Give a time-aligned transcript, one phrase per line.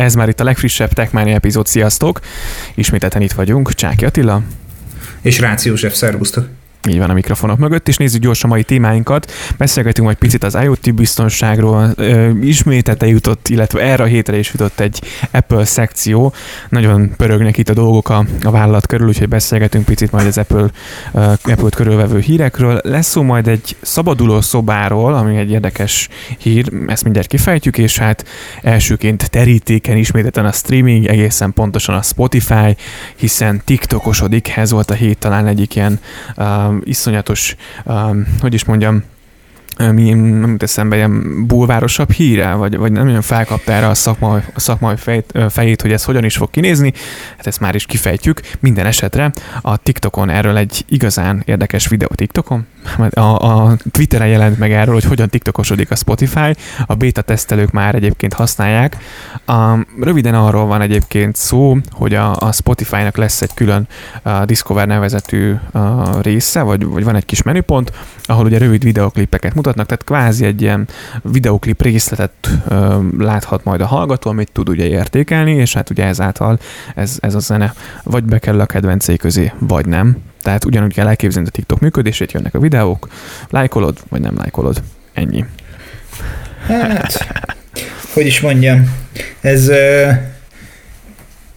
[0.00, 2.20] Ez már itt a legfrissebb Techmania epizód, sziasztok!
[2.74, 4.42] Ismételten itt vagyunk, Csáki Attila.
[5.20, 6.48] És Ráci József, szervusztok!
[6.88, 9.32] Így van a mikrofonok mögött, és nézzük gyorsan mai témáinkat.
[9.58, 11.94] Beszélgetünk majd picit az IoT biztonságról.
[12.40, 16.32] Ismétete jutott, illetve erre a hétre is jutott egy Apple szekció.
[16.68, 20.66] Nagyon pörögnek itt a dolgok a, a vállalat körül, úgyhogy beszélgetünk picit majd az Apple,
[21.44, 22.80] Apple-t körülvevő hírekről.
[22.82, 26.08] Lesz szó majd egy szabaduló szobáról, ami egy érdekes
[26.38, 28.24] hír, ezt mindjárt kifejtjük, és hát
[28.62, 32.76] elsőként terítéken ismételten a streaming, egészen pontosan a Spotify,
[33.16, 36.00] hiszen TikTokosodik, ez volt a hét talán egyik ilyen
[36.76, 39.04] uh, iszonyatos, um, hogy is mondjam,
[39.78, 44.60] mi nem eszembe ilyen bulvárosabb híre, vagy, vagy nem olyan felkapta erre a szakmai, a
[44.60, 46.92] szakmai fejt, fejét, hogy ez hogyan is fog kinézni,
[47.36, 48.40] hát ezt már is kifejtjük.
[48.60, 52.66] Minden esetre a TikTokon erről egy igazán érdekes videó TikTokon,
[53.10, 56.54] a, a Twitteren jelent meg erről, hogy hogyan TikTokosodik a Spotify,
[56.86, 58.96] a beta tesztelők már egyébként használják.
[59.46, 63.88] A, röviden arról van egyébként szó, hogy a, a Spotify-nak lesz egy külön
[64.22, 69.54] a Discover nevezetű a része, vagy, vagy van egy kis menüpont, ahol ugye rövid videoklipeket
[69.54, 70.88] mutatnak, tehát kvázi egy ilyen
[71.22, 72.32] videoklip részletet
[72.68, 76.58] ö, láthat majd a hallgató, amit tud ugye értékelni, és hát ugye ezáltal
[76.94, 80.16] ez, ez a zene vagy bekerül a kedvencei közé, vagy nem.
[80.46, 83.08] Tehát ugyanúgy kell elképzelni a TikTok működését, jönnek a videók,
[83.50, 84.82] lájkolod, vagy nem lájkolod.
[85.12, 85.44] Ennyi.
[86.66, 87.26] Hát,
[88.12, 88.90] hogy is mondjam,
[89.40, 89.70] ez,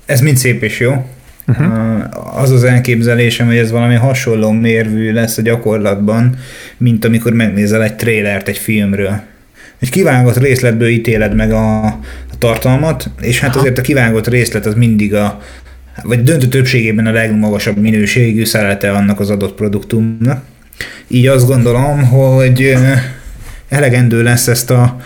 [0.06, 1.06] ez mind szép és jó.
[1.48, 2.04] Uh-huh.
[2.42, 6.38] Az az elképzelésem, hogy ez valami hasonló mérvű lesz a gyakorlatban,
[6.78, 9.22] mint amikor megnézel egy trélert egy filmről.
[9.80, 14.73] Egy kivágott részletből ítéled meg a, a tartalmat, és hát azért a kivágott részlet az
[14.73, 15.42] mindig a,
[16.03, 20.44] vagy döntő többségében a legmagasabb minőségű szelete annak az adott produktumnak.
[21.08, 22.75] Így azt gondolom, hogy
[23.69, 24.97] elegendő lesz ezt a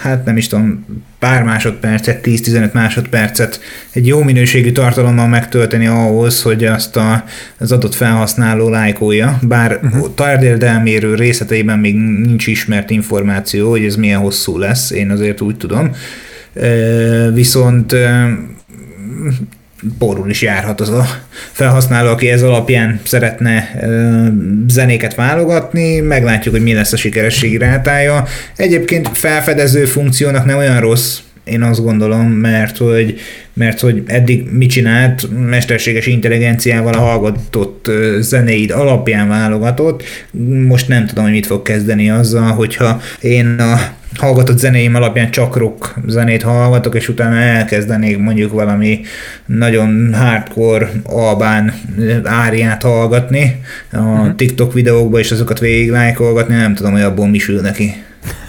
[0.00, 0.86] hát nem is tudom,
[1.18, 3.60] pár másodpercet, 10-15 másodpercet
[3.92, 7.24] egy jó minőségű tartalommal megtölteni ahhoz, hogy azt a,
[7.58, 10.14] az adott felhasználó lájkolja, bár uh-huh.
[10.14, 15.90] tárgyérdelmérő részleteiben még nincs ismert információ, hogy ez milyen hosszú lesz, én azért úgy tudom.
[17.32, 17.94] Viszont
[19.98, 21.06] borul is járhat az a
[21.52, 23.70] felhasználó, aki ez alapján szeretne
[24.68, 28.26] zenéket válogatni, meglátjuk, hogy mi lesz a sikerességi rátája.
[28.56, 33.20] Egyébként felfedező funkciónak nem olyan rossz, én azt gondolom, mert hogy,
[33.52, 37.90] mert hogy eddig mit csinált, mesterséges intelligenciával a hallgatott
[38.20, 40.02] zenéid alapján válogatott,
[40.66, 43.80] most nem tudom, hogy mit fog kezdeni azzal, hogyha én a
[44.16, 49.00] hallgatott zenéim alapján csak rock zenét hallgatok, és utána elkezdenék mondjuk valami
[49.46, 51.74] nagyon hardcore albán
[52.24, 53.60] áriát hallgatni
[53.92, 54.34] a uh-huh.
[54.34, 57.94] TikTok videókba, és azokat végig lájkolgatni, nem tudom, hogy abból mi sül neki.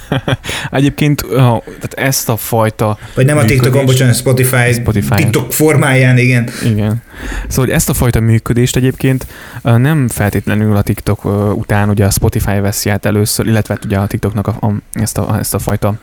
[0.72, 2.98] Egyébként tehát ezt a fajta...
[3.16, 6.50] Vagy nem a TikTokon, bocsánat, Spotify, Spotify TikTok formáján, igen.
[6.66, 7.02] Igen.
[7.48, 9.28] Szóval hogy ezt a fajta működést egyébként
[9.62, 14.08] nem feltétlenül a TikTok után ugye a Spotify veszi át először, illetve hát ugye a
[14.08, 15.94] TikToknak a, a, ezt, a, ezt a fajta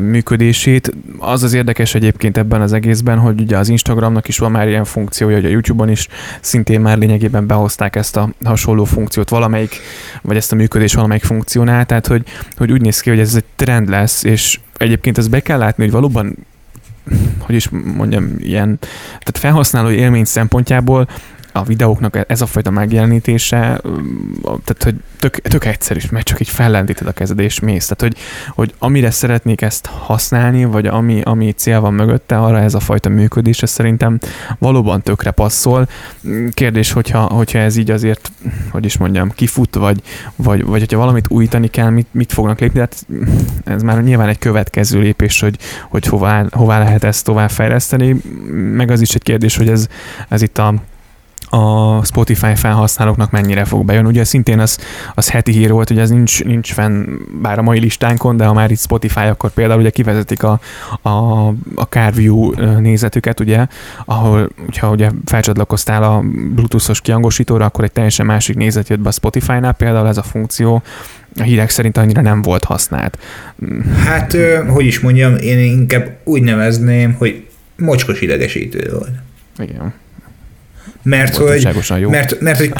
[0.00, 0.94] működését.
[1.18, 4.84] Az az érdekes egyébként ebben az egészben, hogy ugye az Instagramnak is van már ilyen
[4.84, 6.08] funkciója, hogy a YouTube-on is
[6.40, 9.80] szintén már lényegében behozták ezt a hasonló funkciót valamelyik,
[10.22, 12.22] vagy ezt a működés valamelyik funkcionál, tehát hogy,
[12.56, 15.82] hogy úgy néz ki, hogy ez egy trend lesz, és egyébként ezt be kell látni,
[15.82, 16.36] hogy valóban
[17.38, 18.78] hogy is mondjam, ilyen,
[19.08, 21.08] tehát felhasználó élmény szempontjából
[21.52, 23.80] a videóknak ez a fajta megjelenítése,
[24.42, 27.86] tehát hogy tök, tök egyszerű, mert csak így fellendíted a kezed és mész.
[27.86, 28.22] Tehát, hogy,
[28.54, 33.08] hogy amire szeretnék ezt használni, vagy ami, ami cél van mögötte, arra ez a fajta
[33.08, 34.18] működés, ez szerintem
[34.58, 35.88] valóban tökre passzol.
[36.50, 38.32] Kérdés, hogyha, hogyha ez így azért,
[38.70, 40.02] hogy is mondjam, kifut, vagy,
[40.36, 43.06] vagy, vagy hogyha valamit újítani kell, mit, mit fognak lépni, tehát
[43.64, 45.58] ez már nyilván egy következő lépés, hogy,
[45.88, 48.16] hogy hová, hová lehet ezt tovább fejleszteni,
[48.52, 49.86] meg az is egy kérdés, hogy ez,
[50.28, 50.74] ez itt a
[51.54, 54.08] a Spotify felhasználóknak mennyire fog bejönni.
[54.08, 54.78] Ugye szintén az,
[55.14, 57.04] az heti hír volt, hogy ez nincs, nincs fenn
[57.42, 60.60] bár a mai listánkon, de ha már itt Spotify, akkor például ugye kivezetik a,
[61.02, 61.10] a,
[61.74, 63.66] a CarView nézetüket, ugye,
[64.04, 66.20] ahol, hogyha ugye felcsatlakoztál a
[66.54, 70.82] Bluetooth-os kiangosítóra, akkor egy teljesen másik nézet jött be a Spotify-nál, például ez a funkció,
[71.38, 73.18] a hírek szerint annyira nem volt használt.
[74.04, 74.36] Hát,
[74.68, 79.12] hogy is mondjam, én inkább úgy nevezném, hogy mocskos idegesítő volt.
[79.58, 80.00] Igen.
[81.02, 81.68] Mert hogy,
[82.00, 82.10] jó.
[82.10, 82.72] Mert, mert hogy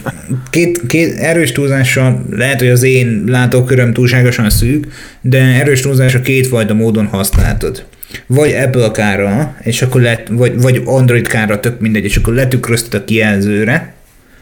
[0.50, 4.86] két, két erős túlzással, lehet, hogy az én látóköröm túlságosan szűk,
[5.20, 7.84] de erős túlzással kétfajta módon használtad.
[8.26, 13.00] Vagy Apple kára, és akkor let, vagy, vagy Android kára, tök mindegy, és akkor letükrözted
[13.00, 13.94] a kijelzőre,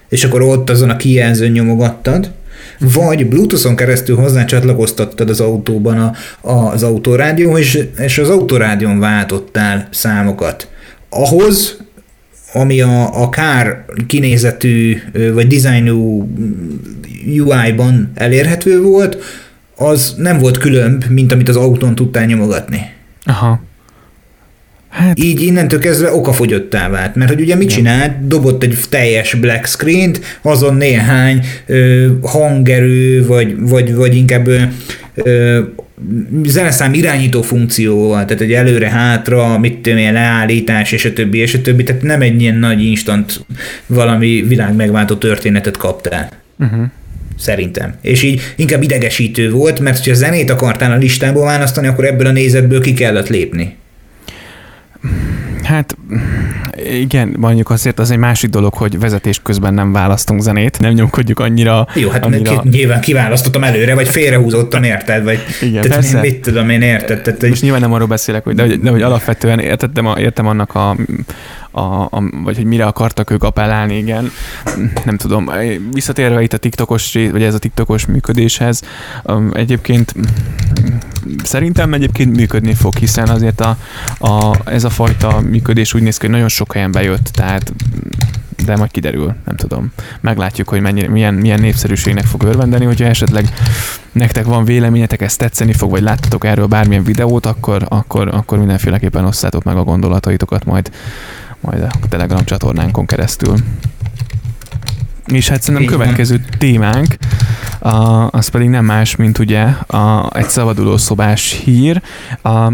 [0.08, 2.30] és akkor ott azon a kijelzőn nyomogattad,
[2.78, 8.98] vagy Bluetooth-on keresztül hozzá csatlakoztattad az autóban a, a, az autórádió, és, és az autórádión
[8.98, 10.68] váltottál számokat.
[11.08, 11.76] Ahhoz,
[12.52, 14.96] ami a, a kár kinézetű
[15.32, 16.28] vagy dizájnú
[17.26, 19.18] UI-ban elérhető volt,
[19.76, 22.90] az nem volt különb, mint amit az autón tudtál nyomogatni.
[23.24, 23.60] Aha.
[24.88, 25.18] Hát...
[25.18, 28.26] Így innentől kezdve okafogyottá vált, mert hogy ugye mit csinált?
[28.26, 34.62] Dobott egy teljes black screen-t, azon néhány ö, hangerő, vagy, vagy, vagy inkább ö,
[35.14, 35.60] ö,
[36.44, 41.60] zeneszám irányító funkcióval, tehát egy előre-hátra, mit tudom én, leállítás, és a többi, és a
[41.60, 43.44] többi, tehát nem egy ilyen nagy instant
[43.86, 46.30] valami világ megváltó történetet kaptál.
[46.58, 46.84] Uh-huh.
[47.38, 47.94] Szerintem.
[48.00, 52.32] És így inkább idegesítő volt, mert ha zenét akartál a listából választani, akkor ebből a
[52.32, 53.76] nézetből ki kellett lépni.
[55.62, 55.96] Hát
[57.00, 61.38] igen, mondjuk azért az egy másik dolog, hogy vezetés közben nem választunk zenét, nem nyomkodjuk
[61.38, 61.86] annyira.
[61.94, 62.62] Jó, hát annyira...
[62.70, 65.24] nyilván kiválasztottam előre, vagy félrehúzottam, érted?
[65.24, 66.20] Vagy, igen, tehát persze.
[66.20, 67.22] mit tudom én, érted?
[67.22, 70.74] Tehát, Most nyilván nem arról beszélek, hogy, de, de, de hogy alapvetően értettem, értem annak
[70.74, 70.96] a,
[71.70, 74.30] a, a, vagy hogy mire akartak ők appellálni, igen.
[75.04, 75.50] Nem tudom.
[75.92, 78.82] Visszatérve itt a TikTokos, vagy ez a TikTokos működéshez,
[79.52, 80.14] egyébként
[81.44, 83.76] szerintem egyébként működni fog, hiszen azért a,
[84.18, 87.72] a, ez a fajta működés úgy néz ki, hogy nagyon sok helyen bejött, tehát
[88.64, 89.92] de majd kiderül, nem tudom.
[90.20, 93.48] Meglátjuk, hogy mennyire, milyen, milyen népszerűségnek fog örvendeni, hogyha esetleg
[94.12, 99.24] nektek van véleményetek, ezt tetszeni fog, vagy láttatok erről bármilyen videót, akkor, akkor, akkor mindenféleképpen
[99.24, 100.90] osszátok meg a gondolataitokat majd,
[101.60, 103.56] majd a Telegram csatornánkon keresztül.
[105.26, 107.16] És hát szerintem következő témánk,
[107.80, 112.02] a, az pedig nem más, mint ugye a, egy szabaduló szobás hír.
[112.42, 112.72] A,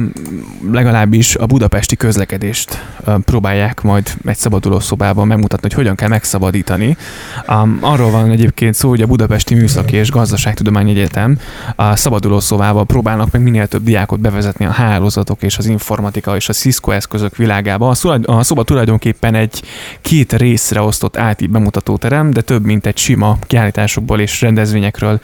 [0.72, 6.96] legalábbis a budapesti közlekedést a, próbálják majd egy szabaduló szobában megmutatni, hogy hogyan kell megszabadítani.
[7.46, 11.38] A, arról van egyébként szó, hogy a Budapesti Műszaki és Gazdaságtudományi Egyetem
[11.76, 16.48] a szabaduló szobával próbálnak meg minél több diákot bevezetni a hálózatok és az informatika és
[16.48, 17.88] a Cisco eszközök világába.
[18.24, 19.62] A, szoba tulajdonképpen egy
[20.00, 24.42] két részre osztott IT bemutatóterem, de több mint egy sima kiállításokból és
[25.00, 25.20] rendezvényekről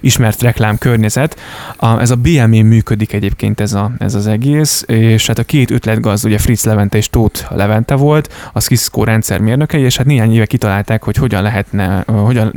[0.00, 1.40] ismert reklám környezet.
[1.76, 5.70] A, ez a BME működik egyébként ez, a, ez az egész, és hát a két
[5.70, 10.46] ötletgazd, ugye Fritz Levente és Tóth Levente volt, a Cisco rendszermérnökei, és hát néhány éve
[10.46, 12.52] kitalálták, hogy hogyan lehetne, hogyan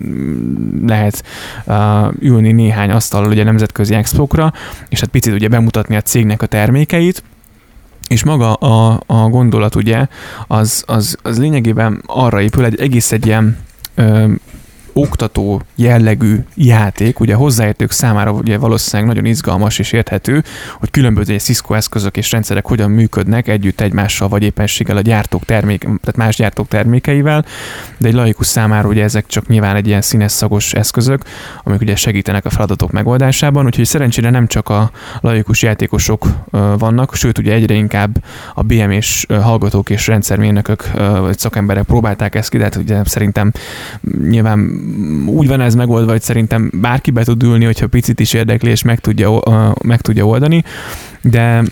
[0.86, 1.24] lehet
[1.66, 1.76] uh,
[2.20, 4.54] ülni néhány asztalról ugye nemzetközi expokra,
[4.90, 7.24] és hát picit ugye bemutatni a cégnek a termékeit,
[8.08, 10.08] és maga a, a gondolat ugye,
[10.48, 13.58] az, az, az lényegében arra épül, egy egész egy ilyen
[13.96, 14.26] ö,
[14.98, 20.44] oktató jellegű játék, ugye hozzáértők számára ugye valószínűleg nagyon izgalmas és érthető,
[20.80, 25.80] hogy különböző Cisco eszközök és rendszerek hogyan működnek együtt egymással, vagy éppenséggel a gyártók termék,
[25.80, 27.46] tehát más gyártók termékeivel,
[27.98, 31.22] de egy laikus számára ugye ezek csak nyilván egy ilyen színes szagos eszközök,
[31.64, 36.28] amik ugye segítenek a feladatok megoldásában, úgyhogy szerencsére nem csak a laikus játékosok
[36.78, 42.50] vannak, sőt ugye egyre inkább a BM és hallgatók és rendszermérnökök vagy szakemberek próbálták ezt
[42.50, 43.52] ki, de hát ugye szerintem
[44.30, 44.84] nyilván
[45.26, 48.82] úgy van ez megoldva, hogy szerintem bárki be tud ülni, hogyha picit is érdekli, és
[48.82, 49.40] meg tudja,
[49.84, 50.64] meg tudja oldani,
[51.22, 51.64] de,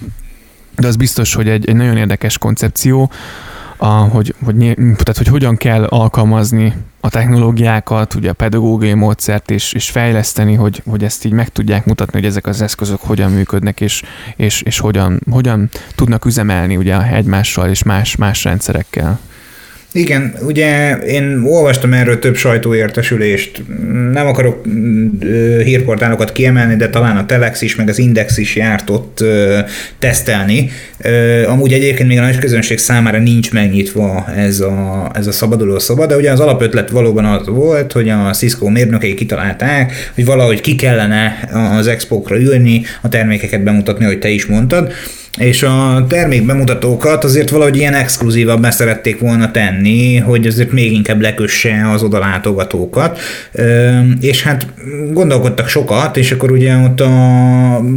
[0.75, 3.11] de az biztos, hogy egy, egy nagyon érdekes koncepció,
[3.77, 9.73] a, hogy, hogy, tehát, hogy hogyan kell alkalmazni a technológiákat, ugye a pedagógiai módszert és,
[9.73, 13.81] és fejleszteni, hogy, hogy ezt így meg tudják mutatni, hogy ezek az eszközök hogyan működnek,
[13.81, 14.03] és,
[14.35, 19.19] és, és hogyan, hogyan tudnak üzemelni ugye egymással és más, más rendszerekkel.
[19.95, 23.63] Igen, ugye én olvastam erről több sajtóértesülést,
[24.11, 24.65] nem akarok
[25.63, 29.23] hírportálokat kiemelni, de talán a Telex is, meg az Index is járt ott
[29.99, 30.69] tesztelni.
[31.47, 36.05] Amúgy egyébként még a nagy közönség számára nincs megnyitva ez a, ez a szabaduló szoba,
[36.05, 40.75] de ugye az alapötlet valóban az volt, hogy a Cisco mérnökei kitalálták, hogy valahogy ki
[40.75, 44.93] kellene az expókra ülni, a termékeket bemutatni, hogy te is mondtad,
[45.37, 51.21] és a termék bemutatókat azért valahogy ilyen exkluzívabbá szerették volna tenni, hogy azért még inkább
[51.21, 53.19] lekösse az oda látogatókat,
[54.21, 54.67] és hát
[55.11, 57.09] gondolkodtak sokat, és akkor ugye ott a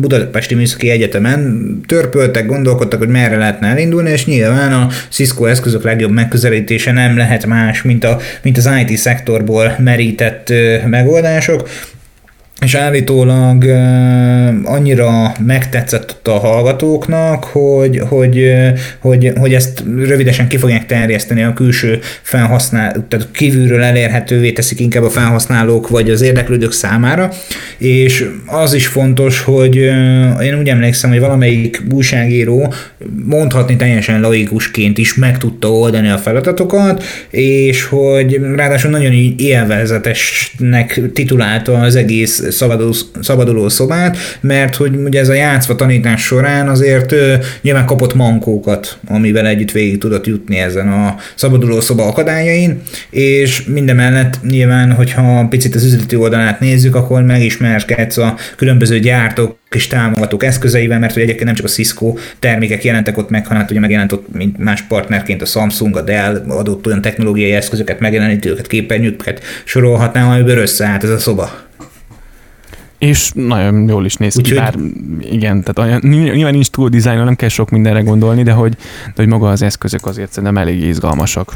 [0.01, 6.11] Budapesti Műszaki Egyetemen törpöltek, gondolkodtak, hogy merre lehetne elindulni, és nyilván a Cisco eszközök legjobb
[6.11, 10.53] megközelítése nem lehet más, mint, a, mint az IT szektorból merített
[10.87, 11.69] megoldások,
[12.61, 13.65] és állítólag
[14.65, 18.53] annyira megtetszett a hallgatóknak, hogy, hogy,
[18.99, 25.03] hogy, hogy ezt rövidesen ki fogják terjeszteni a külső felhasználók, tehát kívülről elérhetővé teszik inkább
[25.03, 27.31] a felhasználók vagy az érdeklődők számára,
[27.79, 29.77] és az is fontos, hogy
[30.43, 32.73] én úgy emlékszem, hogy valamelyik újságíró
[33.27, 41.81] mondhatni teljesen laikusként is meg tudta oldani a feladatokat, és hogy ráadásul nagyon élvezetesnek titulálta
[41.81, 47.15] az egész szabaduló, szabaduló szobát, mert hogy ugye ez a játszva tanítás során azért
[47.63, 54.39] nyilván kapott mankókat, amivel együtt végig tudott jutni ezen a szabaduló szoba akadályain, és mindemellett
[54.43, 60.99] nyilván, hogyha picit az üzleti oldalát nézzük, akkor megismerkedsz a különböző gyártók és támogatók eszközeivel,
[60.99, 64.13] mert hogy egyébként nem csak a Cisco termékek jelentek ott meg, hanem hát ugye megjelent
[64.13, 70.29] ott mint más partnerként a Samsung, a Dell adott olyan technológiai eszközöket, megjelenítőket, képernyőket sorolhatnám,
[70.29, 71.65] amiből összeállt ez a szoba.
[72.99, 74.75] És nagyon jól is néz ki, bár
[75.21, 76.01] igen, tehát olyan,
[76.35, 78.73] nyilván nincs túl dizájn, nem kell sok mindenre gondolni, de hogy,
[79.07, 81.55] de hogy maga az eszközök azért szerintem elég izgalmasak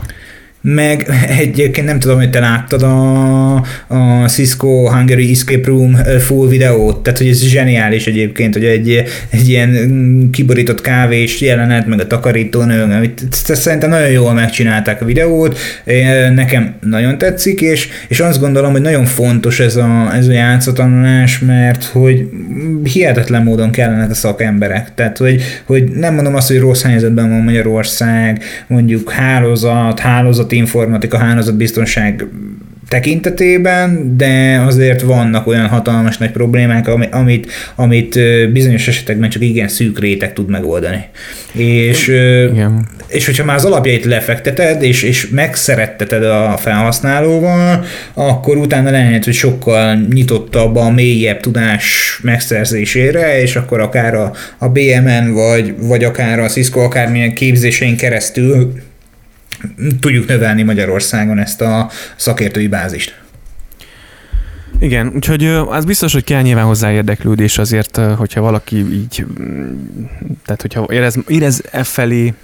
[0.63, 3.55] meg egyébként nem tudom, hogy te láttad a,
[3.87, 9.49] a Cisco Hungary Escape Room full videót, tehát hogy ez zseniális egyébként, hogy egy, egy
[9.49, 15.59] ilyen kiborított kávés jelenet, meg a takarítónő, amit szerintem nagyon jól megcsinálták a videót,
[16.35, 21.39] nekem nagyon tetszik, és, és azt gondolom, hogy nagyon fontos ez a, ez a játszatanulás,
[21.39, 22.29] mert hogy
[22.85, 27.41] hihetetlen módon kellene a szakemberek, tehát hogy, hogy nem mondom azt, hogy rossz helyzetben van
[27.41, 31.19] Magyarország, mondjuk hálózat, hálózat informatika,
[31.57, 32.27] biztonság
[32.91, 38.19] tekintetében, de azért vannak olyan hatalmas nagy problémák, amit, amit
[38.53, 41.05] bizonyos esetekben csak igen szűk réteg tud megoldani.
[41.53, 42.89] És, igen.
[43.09, 49.35] és hogyha már az alapjait lefekteted, és, és megszeretteted a felhasználóval, akkor utána lehet, hogy
[49.35, 56.39] sokkal nyitottabb a mélyebb tudás megszerzésére, és akkor akár a, a BMN, vagy, vagy akár
[56.39, 58.73] a Cisco akármilyen képzésein keresztül
[60.01, 63.21] tudjuk növelni Magyarországon ezt a szakértői bázist.
[64.79, 69.27] Igen, úgyhogy az biztos, hogy kell nyilván hozzá érdeklődés azért, hogyha valaki így,
[70.45, 72.35] tehát hogyha érez, érez e felé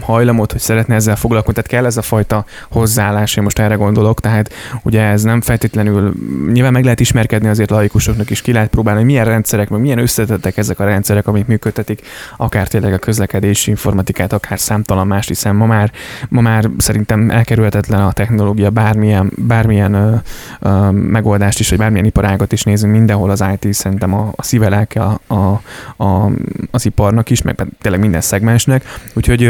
[0.00, 4.20] hajlamot, hogy szeretne ezzel foglalkozni, tehát kell ez a fajta hozzáállás, én most erre gondolok,
[4.20, 6.12] tehát ugye ez nem feltétlenül,
[6.52, 9.98] nyilván meg lehet ismerkedni azért laikusoknak is, ki lehet próbálni, hogy milyen rendszerek, meg milyen
[9.98, 12.02] összetettek ezek a rendszerek, amik működtetik,
[12.36, 15.92] akár tényleg a közlekedési informatikát, akár számtalan más, hiszen ma már,
[16.28, 20.14] ma már szerintem elkerülhetetlen a technológia, bármilyen, bármilyen ö,
[20.60, 25.02] ö, megoldást is, vagy bármilyen iparágat is nézünk, mindenhol az IT szerintem a, a szívelelke
[25.02, 25.62] a, a,
[26.04, 26.30] a,
[26.70, 28.84] az iparnak is, meg tényleg minden szegmensnek,
[29.14, 29.42] úgyhogy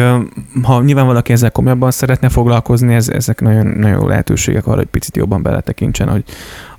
[0.63, 4.87] ha nyilván valaki ezzel komolyabban szeretne foglalkozni, ez, ezek nagyon, nagyon jó lehetőségek arra, hogy
[4.87, 6.25] picit jobban beletekintsen, hogy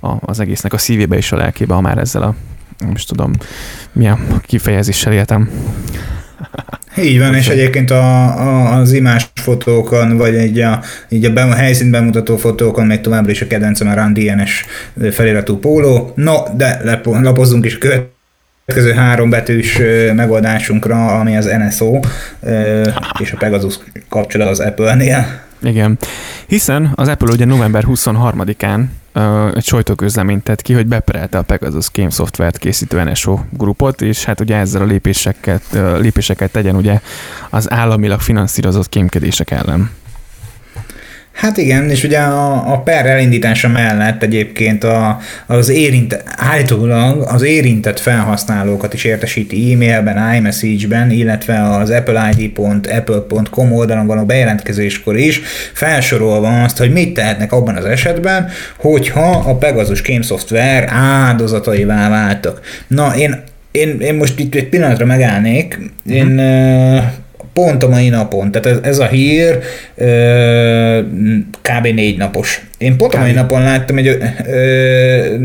[0.00, 2.34] a, az egésznek a szívébe és a lelkébe, ha már ezzel a,
[2.78, 3.32] nem is tudom,
[3.92, 5.50] milyen kifejezéssel éltem.
[6.98, 11.42] Így van, és egyébként a, a, az imás fotókon, vagy egy a, így a, be,
[11.42, 14.64] a helyszínt bemutató fotókon még továbbra is a kedvencem a Run DNS
[15.10, 16.12] feliratú póló.
[16.14, 18.11] No, de lapozzunk is követ
[18.64, 19.78] következő három betűs
[20.14, 22.00] megoldásunkra, ami az NSO
[23.18, 23.78] és a Pegasus
[24.08, 25.40] kapcsolat az Apple-nél.
[25.62, 25.98] Igen,
[26.46, 31.90] hiszen az Apple ugye november 23-án uh, egy sajtóközleményt tett ki, hogy beperelte a Pegasus
[31.92, 37.00] Game Software-t készítő NSO grupot, és hát ugye ezzel a lépéseket, uh, lépéseket tegyen ugye
[37.50, 39.90] az államilag finanszírozott kémkedések ellen.
[41.32, 47.42] Hát igen, és ugye a, a per elindítása mellett egyébként a, az érintett, állítólag az
[47.42, 55.40] érintett felhasználókat is értesíti e-mailben, iMessage-ben, illetve az appleid.apple.com oldalon való bejelentkezéskor is,
[55.72, 62.60] felsorolva azt, hogy mit tehetnek abban az esetben, hogyha a Pegasus Game Software áldozataivá váltak.
[62.86, 65.78] Na, én én, én most itt egy pillanatra megállnék.
[66.10, 67.04] Én uh-huh
[67.52, 69.58] pont a mai napon, tehát ez, ez a hír
[71.62, 71.86] kb.
[71.94, 72.64] négy napos.
[72.82, 75.36] Én pont a mai napon láttam egy, ö,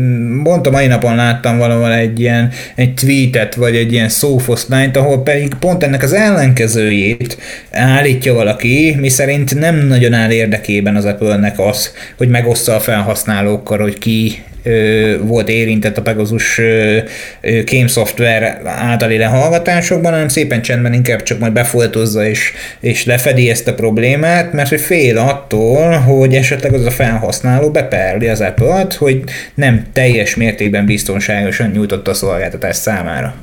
[0.42, 5.22] pont a mai napon láttam valahol egy ilyen egy tweetet, vagy egy ilyen szófoszlányt, ahol
[5.22, 7.38] pedig pont ennek az ellenkezőjét
[7.70, 13.78] állítja valaki, mi szerint nem nagyon áll érdekében az Apple-nek az, hogy megoszta a felhasználókkal,
[13.78, 14.42] hogy ki
[15.20, 16.60] volt érintett a Pegasus
[17.42, 23.68] Game Software általi lehallgatásokban, hanem szépen csendben inkább csak majd befoltozza és, és lefedi ezt
[23.68, 27.27] a problémát, mert hogy fél attól, hogy esetleg az a felhasználó
[27.72, 33.34] beperli az Apple-t, hogy nem teljes mértékben biztonságosan nyújtotta a szolgáltatást számára.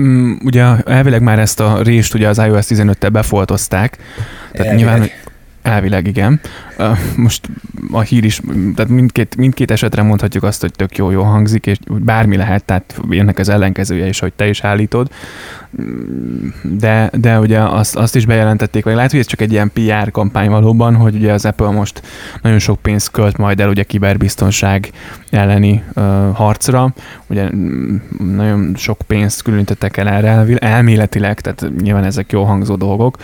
[0.00, 3.96] Mm, ugye elvileg már ezt a rést ugye az iOS 15-tel befoltozták,
[4.52, 4.76] tehát Elvileg.
[4.76, 5.10] nyilván
[5.66, 6.40] Elvileg igen.
[7.16, 7.48] Most
[7.92, 8.40] a hír is,
[8.74, 13.00] tehát mindkét, mindkét esetre mondhatjuk azt, hogy tök jó, jó hangzik, és bármi lehet, tehát
[13.10, 15.10] ennek az ellenkezője is, hogy te is állítod.
[16.62, 20.10] De, de ugye azt, azt is bejelentették, vagy lehet, hogy ez csak egy ilyen PR
[20.10, 22.02] kampány valóban, hogy ugye az Apple most
[22.42, 24.90] nagyon sok pénzt költ majd el ugye kiberbiztonság
[25.30, 26.02] elleni uh,
[26.34, 26.94] harcra.
[27.26, 27.48] Ugye
[28.34, 33.16] nagyon sok pénzt különítettek el erre elméletileg, tehát nyilván ezek jó hangzó dolgok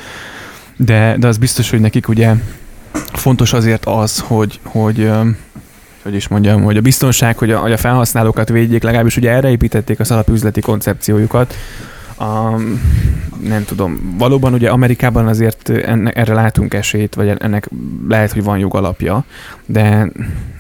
[0.77, 2.35] de, de az biztos, hogy nekik ugye
[3.13, 5.11] fontos azért az, hogy, hogy
[6.03, 9.51] hogy is mondjam, hogy a biztonság, hogy a, hogy a felhasználókat védjék, legalábbis ugye erre
[9.51, 11.55] építették az alapüzleti koncepciójukat.
[12.23, 12.57] A,
[13.49, 17.69] nem tudom, valóban ugye Amerikában azért enne, erre látunk esélyt, vagy ennek
[18.09, 19.25] lehet, hogy van jogalapja,
[19.67, 20.11] de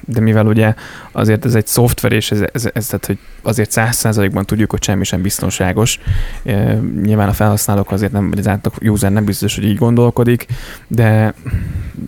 [0.05, 0.75] de mivel ugye
[1.13, 4.83] azért ez egy szoftver, és ez, ez, ez tehát, hogy azért száz százalékban tudjuk, hogy
[4.83, 6.01] semmi sem biztonságos.
[6.45, 10.47] E, nyilván a felhasználók azért nem, vagy az átlag user nem biztos, hogy így gondolkodik,
[10.87, 11.35] de,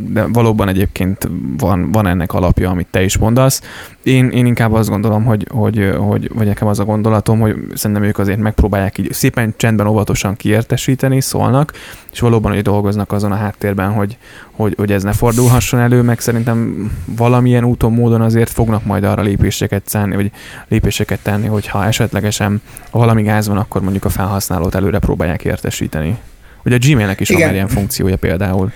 [0.08, 3.62] de valóban egyébként van, van ennek alapja, amit te is mondasz.
[4.02, 8.04] Én, én inkább azt gondolom, hogy, hogy, hogy, vagy nekem az a gondolatom, hogy szerintem
[8.04, 11.72] ők azért megpróbálják így szépen csendben, óvatosan kiértesíteni, szólnak,
[12.12, 14.16] és valóban, hogy dolgoznak azon a háttérben, hogy,
[14.50, 19.22] hogy, hogy ez ne fordulhasson elő, meg szerintem valamilyen úton, módon azért fognak majd arra
[19.22, 20.30] lépéseket tenni, vagy
[20.68, 26.18] lépéseket tenni, hogyha esetlegesen valami gáz van, akkor mondjuk a felhasználót előre próbálják értesíteni.
[26.64, 27.46] Ugye a Gmailnek is Igen.
[27.46, 28.72] van ilyen funkciója például.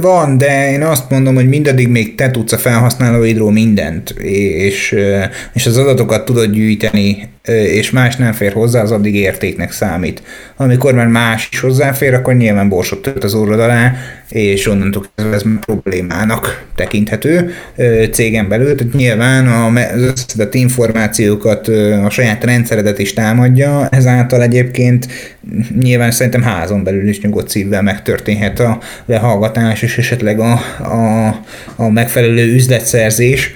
[0.00, 4.96] Van, de én azt mondom, hogy mindaddig még te tudsz a felhasználóidról mindent, és,
[5.52, 10.22] és az adatokat tudod gyűjteni, és más nem fér hozzá, az addig értéknek számít.
[10.56, 13.94] Amikor már más is hozzáfér, akkor nyilván borsot tört az orrod alá,
[14.28, 17.52] és onnantól kezdve ez problémának tekinthető
[18.12, 18.74] cégen belül.
[18.74, 21.68] Tehát nyilván az összedett információkat
[22.04, 25.06] a saját rendszeredet is támadja, ezáltal egyébként
[25.80, 31.26] nyilván szerintem házon belül is nyugodt szívvel megtörténhet a lehallgatás és esetleg a, a,
[31.76, 33.54] a megfelelő üzletszerzés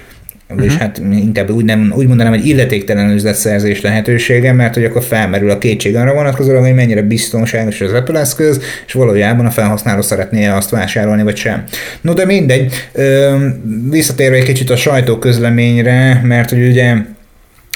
[0.57, 0.73] uh-huh.
[0.73, 5.51] és hát inkább úgy, nem, úgy mondanám, hogy illetéktelen üzletszerzés lehetősége, mert hogy akkor felmerül
[5.51, 10.47] a kétség arra vonatkozóan, hogy mennyire biztonságos az Apple eszköz, és valójában a felhasználó szeretné
[10.47, 11.65] azt vásárolni, vagy sem.
[12.01, 12.75] No, de mindegy,
[13.91, 16.95] visszatérve egy kicsit a sajtóközleményre, mert hogy ugye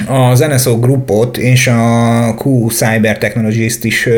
[0.07, 4.09] az NSO Groupot és a Q Cyber Technologies-t is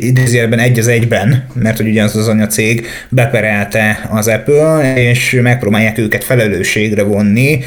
[0.00, 6.24] idézőjelben egy az egyben, mert hogy ugyanaz az anyacég beperelte az Apple, és megpróbálják őket
[6.24, 7.58] felelősségre vonni,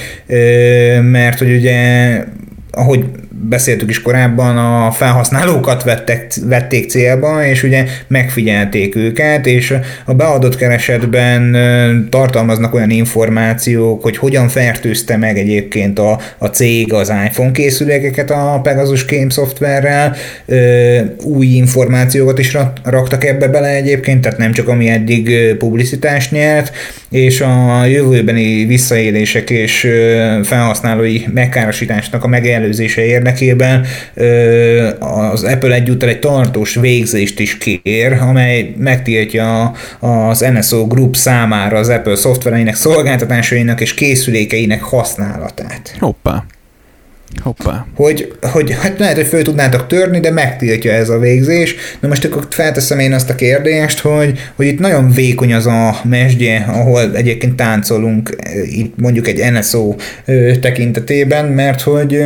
[1.01, 2.23] mert hogy ugye
[2.71, 9.73] ahogy beszéltük is korábban, a felhasználókat vettek, vették célba, és ugye megfigyelték őket, és
[10.05, 11.57] a beadott keresetben
[12.09, 18.59] tartalmaznak olyan információk, hogy hogyan fertőzte meg egyébként a, a cég az iPhone készülékeket a
[18.63, 20.15] Pegasus Game szoftverrel,
[21.23, 26.71] új információkat is raktak ebbe bele egyébként, tehát nem csak ami eddig publicitást nyert,
[27.09, 29.87] és a jövőbeni visszaélések és
[30.43, 33.85] felhasználói megkárosításnak a megelőzése érdekében
[34.99, 41.89] az Apple egyúttal egy tartós végzést is kér, amely megtiltja az NSO Group számára az
[41.89, 45.95] Apple szoftvereinek, szolgáltatásainak és készülékeinek használatát.
[45.99, 46.45] Hoppá.
[47.43, 47.85] Hoppá.
[47.95, 51.75] Hogy, hogy hát lehet, hogy föl tudnátok törni, de megtiltja ez a végzés.
[51.99, 55.95] Na most akkor felteszem én azt a kérdést, hogy, hogy itt nagyon vékony az a
[56.03, 58.35] mesdje, ahol egyébként táncolunk,
[58.71, 59.95] itt mondjuk egy NSO
[60.61, 62.23] tekintetében, mert hogy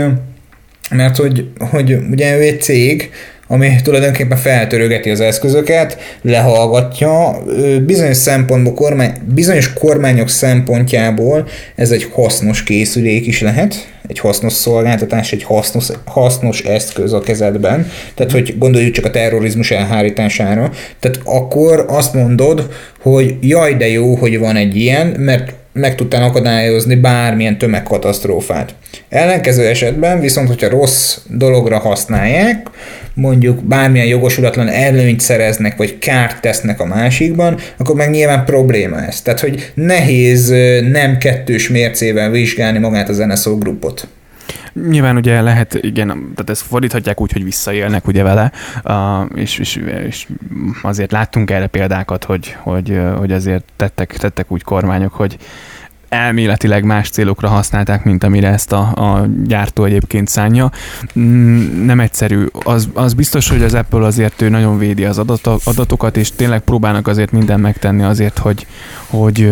[0.89, 3.09] mert hogy, hogy ugye ő egy cég,
[3.47, 7.43] ami tulajdonképpen feltörögeti az eszközöket, lehallgatja.
[7.85, 15.31] Bizonyos szempontból, kormány, bizonyos kormányok szempontjából ez egy hasznos készülék is lehet, egy hasznos szolgáltatás,
[15.31, 21.85] egy hasznos, hasznos eszköz a kezedben, tehát hogy gondoljuk csak a terrorizmus elhárítására, tehát akkor
[21.87, 22.69] azt mondod,
[23.01, 28.75] hogy jaj de jó, hogy van egy ilyen, mert meg tudtál akadályozni bármilyen tömegkatasztrófát.
[29.09, 32.69] Ellenkező esetben viszont, hogyha rossz dologra használják,
[33.13, 39.21] mondjuk bármilyen jogosulatlan előnyt szereznek, vagy kárt tesznek a másikban, akkor meg nyilván probléma ez.
[39.21, 40.49] Tehát, hogy nehéz
[40.91, 44.07] nem kettős mércével vizsgálni magát az NSO grupot.
[44.89, 48.51] Nyilván ugye lehet, igen, tehát ezt fordíthatják úgy, hogy visszaélnek ugye vele,
[49.35, 50.27] és, és, és,
[50.81, 55.37] azért láttunk erre példákat, hogy, hogy, hogy azért tettek, tettek úgy kormányok, hogy
[56.15, 60.71] elméletileg más célokra használták, mint amire ezt a, a gyártó egyébként szánja.
[61.19, 62.45] Mm, nem egyszerű.
[62.63, 65.17] Az, az biztos, hogy az Apple azért ő nagyon védi az
[65.63, 68.65] adatokat, és tényleg próbálnak azért minden megtenni azért, hogy,
[69.07, 69.51] hogy,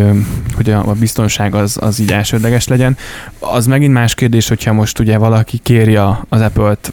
[0.56, 2.98] hogy a biztonság az, az így elsődleges legyen.
[3.40, 5.96] Az megint más kérdés, hogyha most ugye valaki kéri
[6.30, 6.92] az Apple-t,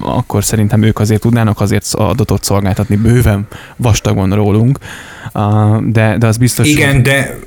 [0.00, 3.46] akkor szerintem ők azért tudnának azért adatot szolgáltatni bőven
[3.76, 4.78] vastagon rólunk,
[5.80, 7.02] de, de az biztos, Igen, hogy...
[7.02, 7.38] de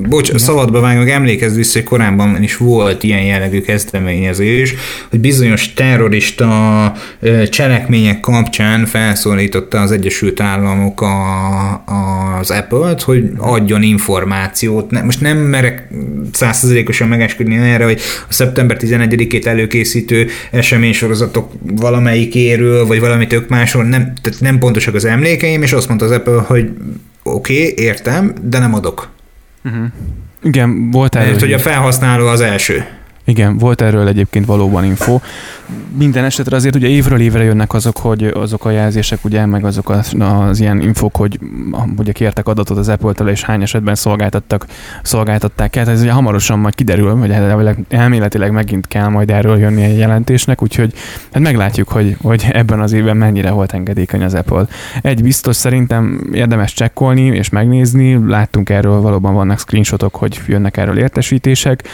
[0.00, 0.40] Bocs, Igen.
[0.40, 4.74] szabadba vágok, emlékezz vissza, hogy korábban is volt ilyen jellegű kezdeményezés,
[5.10, 6.92] hogy bizonyos terrorista
[7.48, 11.84] cselekmények kapcsán felszólította az Egyesült Államok a,
[12.38, 15.02] az Apple-t, hogy adjon információt.
[15.04, 15.88] Most nem merek
[16.32, 24.12] százszerzelékosan megesküdni erre, hogy a szeptember 11-ét előkészítő eseménysorozatok valamelyikéről, vagy valami tök másról, nem,
[24.20, 26.70] tehát nem pontosak az emlékeim, és azt mondta az Apple, hogy
[27.22, 29.10] oké, okay, értem, de nem adok.
[29.64, 29.86] Uh-huh.
[30.42, 31.28] Igen, volt erről.
[31.28, 32.86] Mert hogy a felhasználó az első.
[33.24, 35.20] Igen, volt erről egyébként valóban info.
[35.98, 39.90] Minden esetre azért ugye évről évre jönnek azok, hogy azok a jelzések, ugye, meg azok
[39.90, 41.38] az, az ilyen infok, hogy
[41.96, 44.66] ugye kértek adatot az Apple-től, és hány esetben szolgáltattak,
[45.02, 45.88] szolgáltatták el.
[45.88, 47.30] Ez ugye hamarosan majd kiderül, hogy
[47.88, 50.92] elméletileg megint kell majd erről jönni egy jelentésnek, úgyhogy
[51.32, 54.66] hát meglátjuk, hogy, hogy ebben az évben mennyire volt engedékeny az Apple.
[55.02, 60.98] Egy biztos szerintem érdemes csekkolni és megnézni, láttunk erről, valóban vannak screenshotok, hogy jönnek erről
[60.98, 61.88] értesítések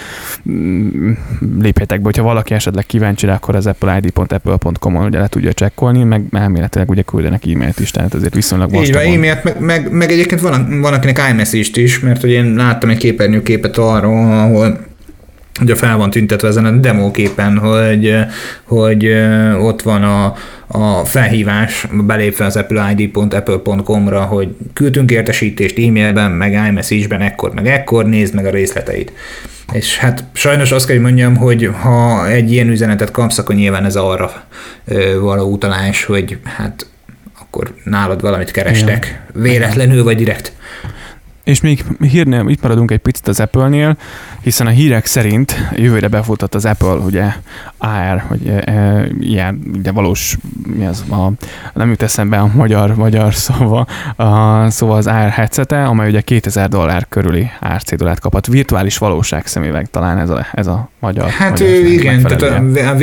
[1.58, 6.90] lépjetek be, hogyha valaki esetleg kíváncsi akkor az appleid.apple.com-on ugye le tudja csekkolni, meg elméletileg
[6.90, 10.80] ugye küldenek e-mailt is, tehát azért viszonylag Így van, e-mailt, meg, meg, meg, egyébként van,
[10.80, 14.87] van akinek iMessage-t is, mert hogy én láttam egy képernyőképet arról, ahol
[15.60, 18.16] ugye fel van tüntetve ezen a demóképen, hogy,
[18.64, 19.06] hogy
[19.60, 20.34] ott van a,
[20.66, 28.34] a felhívás belépve az appleid.apple.com-ra, hogy küldtünk értesítést e-mailben, meg iMessage-ben, ekkor, meg ekkor, nézd
[28.34, 29.12] meg a részleteit.
[29.72, 33.84] És hát sajnos azt kell, hogy mondjam, hogy ha egy ilyen üzenetet kapsz, akkor nyilván
[33.84, 34.32] ez arra
[35.20, 36.86] való utalás, hogy hát
[37.40, 40.52] akkor nálad valamit kerestek, véletlenül vagy direkt.
[41.48, 43.96] És még hírnél, itt maradunk egy picit az Apple-nél,
[44.40, 47.24] hiszen a hírek szerint jövőre befutott az Apple, ugye
[47.78, 50.36] AR, hogy e, e, ilyen, ugye valós,
[50.76, 51.30] mi az, a,
[51.74, 56.68] nem jut eszembe a magyar, magyar szóval, a, szóval az AR headsete, amely ugye 2000
[56.68, 58.46] dollár körüli árcédulát kaphat.
[58.46, 61.28] Virtuális valóság szemüveg talán ez a, ez a magyar.
[61.28, 62.94] Hát magyar igen, tehát a, a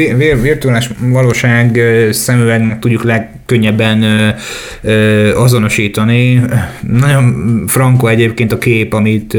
[0.42, 1.80] virtuális valóság
[2.12, 4.04] szemüvegnek tudjuk legkönnyebben
[5.36, 6.42] azonosítani.
[6.82, 9.38] Nagyon franko egyébként a kép, amit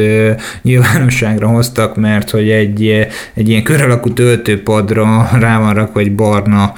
[0.62, 6.72] nyilvánosságra hoztak, mert hogy egy, egy ilyen kör alakú töltőpadra rá van rakva egy barna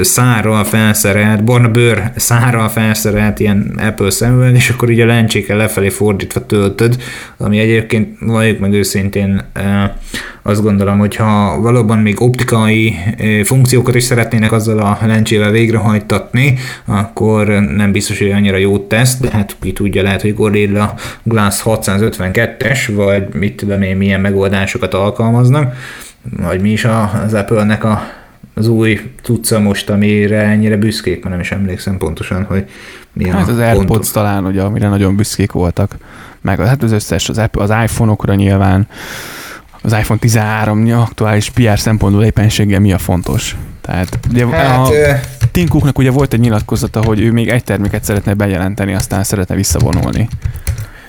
[0.00, 5.88] szárral felszerelt, barna bőr szárral felszerelt ilyen Apple szemüveg, és akkor így a lencsékkel lefelé
[5.88, 7.02] fordítva töltöd,
[7.36, 9.42] ami egyébként valljuk meg őszintén
[10.46, 12.96] azt gondolom, hogy ha valóban még optikai
[13.44, 16.54] funkciókat is szeretnének azzal a lencsével végrehajtatni,
[16.84, 21.62] akkor nem biztos, hogy annyira jót tesz, de hát ki tudja, lehet, hogy Gorilla Glass
[21.64, 25.74] 652-es, vagy mit tudom én, milyen megoldásokat alkalmaznak,
[26.36, 26.84] vagy mi is
[27.24, 28.02] az Apple-nek a,
[28.54, 32.64] az új tudca most, amire ennyire büszkék, mert nem is emlékszem pontosan, hogy
[33.12, 34.10] mi hát az AirPods pontos.
[34.10, 35.96] talán, ugye, amire nagyon büszkék voltak,
[36.40, 38.86] meg hát az összes, az, Apple, az iPhone-okra nyilván,
[39.84, 43.56] az iPhone 13 aktuális PR szempontból éppenséggel mi a fontos.
[43.80, 44.90] Tehát ugye hát, a
[45.50, 49.54] Tim Cooknak ugye volt egy nyilatkozata, hogy ő még egy terméket szeretne bejelenteni, aztán szeretne
[49.54, 50.28] visszavonulni.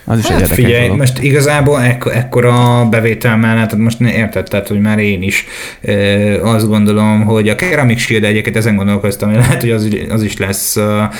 [0.07, 0.97] Az is hát egy figyelj, dolog.
[0.97, 5.45] most igazából ekk- ekkora bevétel mellett, most érted, tehát, hogy már én is
[5.81, 5.93] e,
[6.41, 10.37] azt gondolom, hogy a Ceramic Shield egyébként ezen gondolkoztam, hogy lehet, hogy az, az is
[10.37, 11.11] lesz a,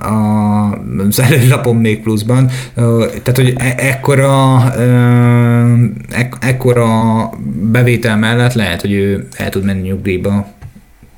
[0.00, 2.50] a, az előlapom még pluszban.
[2.74, 7.30] Tehát, hogy e- ekkora, e, ekkora
[7.70, 10.46] bevétel mellett lehet, hogy ő el tud menni nyugdíjba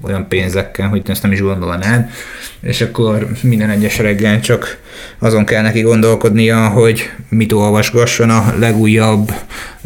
[0.04, 2.10] olyan pénzekkel, hogy ezt nem is gondolnád,
[2.60, 4.78] és akkor minden egyes reggel csak
[5.18, 9.32] azon kell neki gondolkodnia, hogy mit olvasgasson a legújabb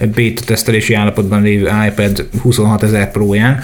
[0.06, 3.60] beta tesztelési állapotban lévő iPad 26 ezer próján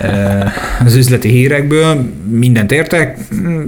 [0.00, 0.52] eh,
[0.84, 2.10] az üzleti hírekből.
[2.30, 3.18] Mindent értek,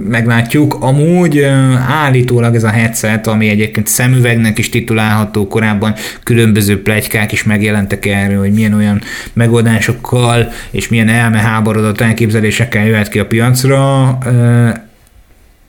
[0.07, 0.77] meglátjuk.
[0.79, 7.43] Amúgy eh, állítólag ez a headset, ami egyébként szemüvegnek is titulálható, korábban különböző plegykák is
[7.43, 9.01] megjelentek erről, hogy milyen olyan
[9.33, 14.17] megoldásokkal és milyen elmeháborodott elképzelésekkel jöhet ki a piacra.
[14.25, 14.73] Eh,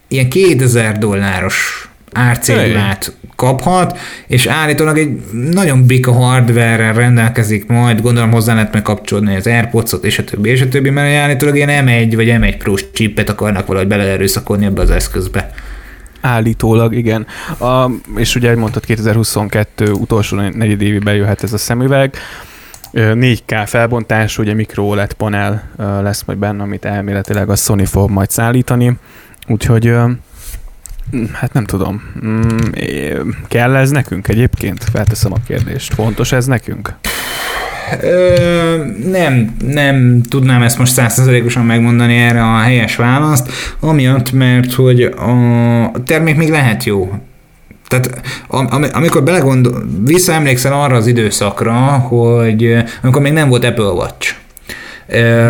[0.08, 8.54] ilyen 2000 dolláros árcédulát kaphat, és állítólag egy nagyon bika hardware rendelkezik majd, gondolom hozzá
[8.54, 12.28] lehet megkapcsolni az Airpods-ot, és a többi, és a többi, mert állítólag ilyen M1 vagy
[12.28, 15.50] M1 Pro chipet akarnak valahogy beleerőszakolni ebbe az eszközbe.
[16.20, 17.26] Állítólag, igen.
[17.58, 22.14] A, és ugye, mondtad, 2022 utolsó negyedévében jöhet ez a szemüveg.
[22.92, 28.30] 4K felbontású, ugye mikro OLED panel lesz majd benne, amit elméletileg a Sony fog majd
[28.30, 28.92] szállítani.
[29.46, 29.94] Úgyhogy
[31.32, 32.02] Hát nem tudom.
[32.26, 32.40] Mm,
[33.48, 34.84] kell ez nekünk egyébként?
[34.92, 35.94] Felteszem a kérdést.
[35.94, 36.94] Fontos ez nekünk?
[38.02, 45.02] Ö, nem, nem tudnám ezt most százszerzalékosan megmondani erre a helyes választ, amiatt, mert hogy
[45.02, 47.12] a termék még lehet jó.
[47.88, 54.34] Tehát am, amikor belegondol, visszaemlékszel arra az időszakra, hogy amikor még nem volt Apple Watch.
[55.06, 55.48] Ö,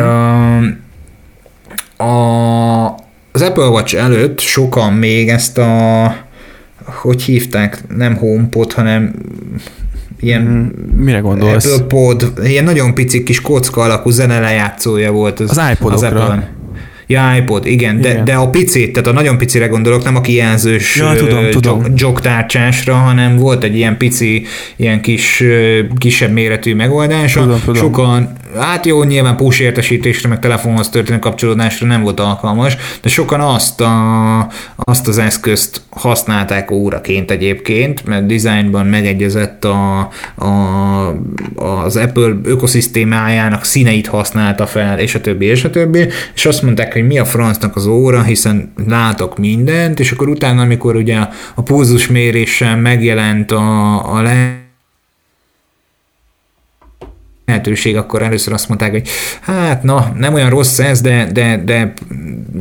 [1.96, 3.05] a,
[3.36, 6.16] az Apple Watch előtt sokan még ezt a
[6.84, 9.14] hogy hívták, nem HomePod, hanem
[10.20, 11.72] ilyen mm, Mire gondolsz?
[11.72, 16.06] Apple Pod, ilyen nagyon pici kis kocka alakú zenelejátszója volt az, az iPodokra.
[16.08, 16.50] Az Apple.
[17.06, 18.14] Ja, iPod, igen, igen.
[18.16, 21.82] De, de a picit, tehát a nagyon picire gondolok, nem a kijelzős ja, tudom, tudom.
[21.96, 24.46] jogtárcsásra, hanem volt egy ilyen pici,
[24.76, 25.42] ilyen kis,
[25.98, 27.40] kisebb méretű megoldása.
[27.40, 27.82] Tudom, tudom.
[27.82, 33.40] Sokan hát jó, nyilván push értesítésre, meg telefonhoz történő kapcsolódásra nem volt alkalmas, de sokan
[33.40, 39.98] azt, a, azt az eszközt használták óraként egyébként, mert dizájnban megegyezett a,
[40.34, 40.50] a,
[41.54, 46.92] az Apple ökoszisztémájának színeit használta fel, és a többi, és a többi, és azt mondták,
[46.92, 51.18] hogy mi a francnak az óra, hiszen látok mindent, és akkor utána, amikor ugye
[51.54, 54.64] a pulzusmérésen megjelent a, a le
[57.46, 59.08] lehetőség, akkor először azt mondták, hogy
[59.40, 61.92] hát na, nem olyan rossz ez, de, de, de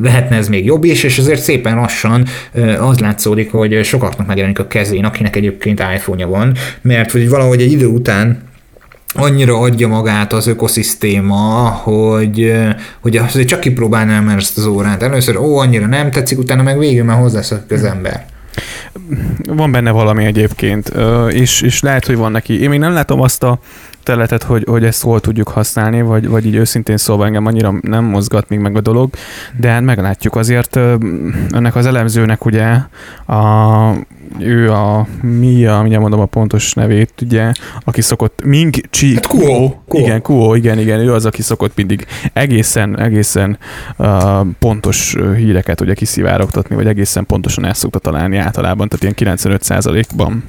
[0.02, 2.26] lehetne ez még jobb is, és azért szépen lassan
[2.80, 7.72] az látszódik, hogy sokaknak megjelenik a kezén, akinek egyébként iPhone-ja van, mert hogy valahogy egy
[7.72, 8.44] idő után
[9.14, 12.54] annyira adja magát az ökoszisztéma, hogy,
[13.02, 15.04] hogy azért csak kipróbálnám ezt az órát.
[15.04, 18.26] Először, ó, annyira nem tetszik, utána meg végül már hozzászok az ember.
[19.46, 20.92] Van benne valami egyébként,
[21.30, 22.62] és, és lehet, hogy van neki.
[22.62, 23.60] Én még nem látom azt a
[24.06, 28.04] területet, hogy, hogy ezt hol tudjuk használni, vagy, vagy így őszintén szóval engem annyira nem
[28.04, 29.10] mozgat még meg a dolog,
[29.60, 30.76] de hát meglátjuk azért
[31.50, 32.78] ennek az elemzőnek ugye
[33.26, 33.94] a,
[34.40, 37.52] ő a mi a, mindjárt mondom a pontos nevét, ugye,
[37.84, 39.74] aki szokott Ming Chi hát Kuo.
[39.88, 40.00] Kuo.
[40.00, 43.58] Igen, Kuo, igen, igen, ő az, aki szokott mindig egészen, egészen
[43.98, 44.08] uh,
[44.60, 50.44] pontos híreket ugye kiszivárogtatni, vagy egészen pontosan el szokta találni általában, tehát ilyen 95%-ban.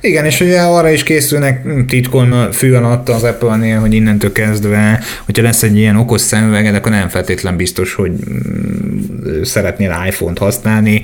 [0.00, 5.42] Igen, és ugye arra is készülnek titkon fű alatt az Apple-nél, hogy innentől kezdve, hogyha
[5.42, 11.02] lesz egy ilyen okos szemüveged, akkor nem feltétlen biztos, hogy mm, szeretnél iPhone-t használni.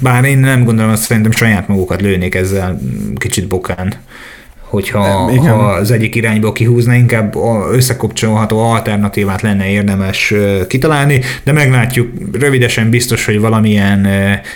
[0.00, 2.80] Bár én nem gondolom, azt szerintem saját magukat lőnék ezzel
[3.16, 3.94] kicsit bokán
[4.70, 5.54] hogyha Igen.
[5.54, 7.36] ha az egyik irányba kihúzna, inkább
[7.72, 10.34] összekapcsolható alternatívát lenne érdemes
[10.68, 14.08] kitalálni, de meglátjuk, rövidesen biztos, hogy valamilyen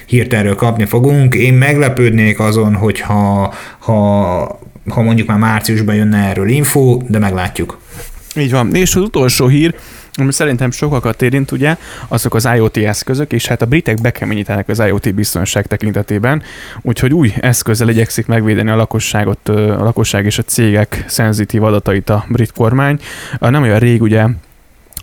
[0.07, 1.35] hírt erről kapni fogunk.
[1.35, 7.79] Én meglepődnék azon, hogyha ha, ha mondjuk már márciusban jönne erről info, de meglátjuk.
[8.37, 8.75] Így van.
[8.75, 9.75] És az utolsó hír,
[10.17, 11.77] ami szerintem sokakat érint, ugye,
[12.09, 16.43] azok az IoT eszközök, és hát a britek bekeményítenek az IoT biztonság tekintetében,
[16.83, 22.25] úgyhogy új eszközzel igyekszik megvédeni a lakosságot, a lakosság és a cégek szenzitív adatait a
[22.29, 22.99] brit kormány.
[23.39, 24.27] Nem olyan rég ugye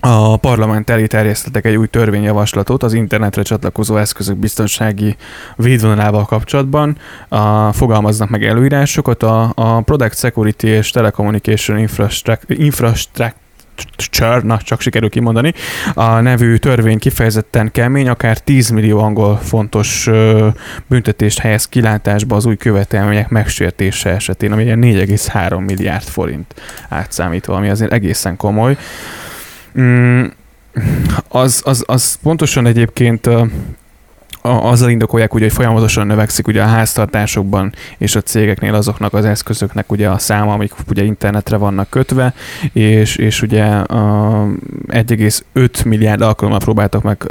[0.04, 5.16] a parlament elé terjesztettek egy új törvényjavaslatot az internetre csatlakozó eszközök biztonsági
[5.56, 6.96] védvonalával kapcsolatban.
[7.28, 9.22] A, fogalmaznak meg előírásokat.
[9.22, 13.41] A, a Product Security és Telecommunication Infrastructure, Infrastructure
[13.96, 15.52] Csör, na csak sikerül kimondani,
[15.94, 20.10] a nevű törvény kifejezetten kemény, akár 10 millió angol fontos
[20.86, 26.54] büntetést helyez kilátásba az új követelmények megsértése esetén, ami 4,3 milliárd forint
[26.88, 28.76] átszámítva, ami azért egészen komoly.
[29.80, 30.24] Mm,
[31.28, 33.28] az, az, az pontosan egyébként
[34.42, 39.92] azzal indokolják, ugye, hogy folyamatosan növekszik ugye a háztartásokban és a cégeknél azoknak az eszközöknek
[39.92, 42.34] ugye a száma, amik ugye internetre vannak kötve,
[42.72, 47.26] és, és ugye 1,5 milliárd alkalommal próbáltak meg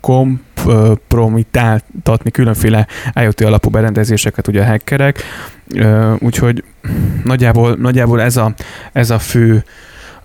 [0.00, 5.22] kompromitáltatni különféle IoT alapú berendezéseket ugye a hackerek,
[6.18, 6.64] úgyhogy
[7.24, 8.54] nagyjából, nagyjából ez, a,
[8.92, 9.64] ez a fő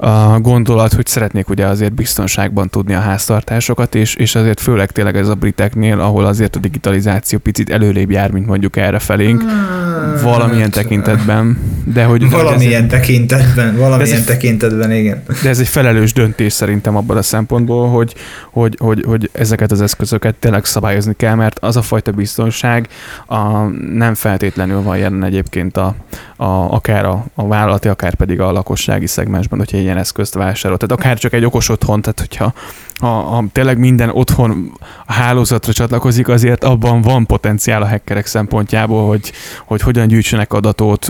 [0.02, 5.18] a gondolat, hogy szeretnék ugye azért biztonságban tudni a háztartásokat, és, és azért főleg tényleg
[5.18, 10.22] ez a briteknél, ahol azért a digitalizáció picit előrébb jár, mint mondjuk erre felénk, hmm.
[10.24, 11.58] valamilyen tekintetben.
[11.94, 15.24] De hogy, valamilyen ez, tekintetben, valamilyen ez tekintetben, igen.
[15.44, 18.16] De ez egy felelős döntés szerintem abban a szempontból, hogy,
[18.52, 22.88] hogy, hogy, hogy ezeket az eszközöket tényleg szabályozni kell, mert az a fajta biztonság
[23.28, 25.96] a, nem feltétlenül van jelen egyébként a,
[26.36, 30.78] a, akár a, a vállalati, akár pedig a lakossági szegmensben, hogyha ilyen eszközt vásárol.
[30.78, 32.54] Tehát akár csak egy okos otthon, tehát hogyha
[33.00, 34.72] ha, ha tényleg minden otthon
[35.06, 39.32] a hálózatra csatlakozik, azért abban van potenciál a hackerek szempontjából, hogy,
[39.66, 41.06] hogy hogyan gyűjtsenek adatot,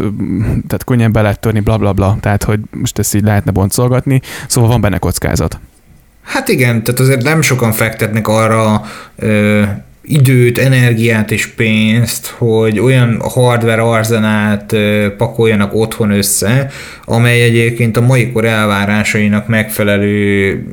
[0.68, 4.22] tehát könnyen be lehet törni, bla bla bla, tehát hogy most ezt így lehetne boncolgatni,
[4.48, 5.60] szóval van benne kockázat.
[6.24, 8.82] Hát igen, tehát azért nem sokan fektetnek arra
[9.16, 9.64] ö,
[10.10, 14.76] időt, energiát és pénzt, hogy olyan hardware arzenát
[15.18, 16.70] pakoljanak otthon össze,
[17.06, 20.64] amely egyébként a mai kor elvárásainak megfelelő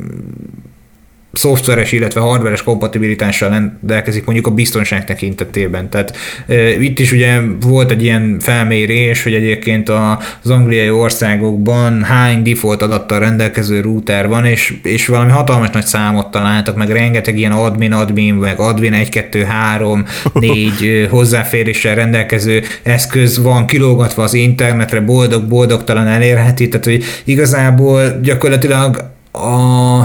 [1.37, 5.91] szoftveres, illetve hardveres kompatibilitással rendelkezik mondjuk a biztonság tekintetében.
[5.91, 12.43] Tehát e, itt is ugye volt egy ilyen felmérés, hogy egyébként az angliai országokban hány
[12.43, 17.53] default adattal rendelkező router van, és, és valami hatalmas nagy számot találtak, meg rengeteg ilyen
[17.53, 25.01] admin, admin, meg admin 1, 2, 3, 4 hozzáféréssel rendelkező eszköz van kilógatva az internetre,
[25.01, 30.01] boldog-boldogtalan elérheti, tehát hogy igazából gyakorlatilag a,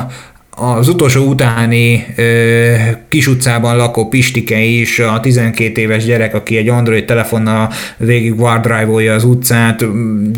[0.55, 2.73] az utolsó utáni ö,
[3.09, 9.13] kis utcában lakó Pistike is, a 12 éves gyerek, aki egy Android telefonnal végig wardrive
[9.13, 9.85] az utcát,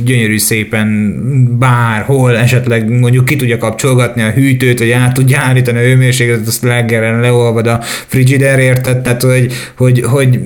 [0.03, 1.17] gyönyörű szépen
[1.59, 6.63] bárhol esetleg mondjuk ki tudja kapcsolgatni a hűtőt, vagy át tudja állítani a hőmérsékletet, azt
[6.63, 10.39] leggeren leolvad a frigiderért, tehát hogy, hogy, hogy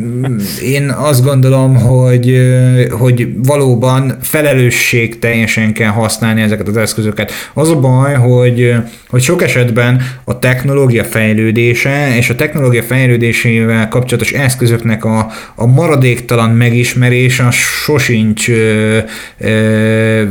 [0.63, 2.41] én azt gondolom, hogy,
[2.89, 7.31] hogy valóban felelősség teljesen kell használni ezeket az eszközöket.
[7.53, 8.73] Az a baj, hogy,
[9.07, 15.65] hogy sok esetben esetben a technológia fejlődése és a technológia fejlődésével kapcsolatos eszközöknek a, a
[15.65, 18.97] maradéktalan megismerése sosincs, ö,
[19.37, 20.23] ö,